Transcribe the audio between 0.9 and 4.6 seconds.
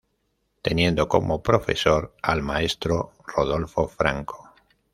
como profesor al maestro Rodolfo Franco.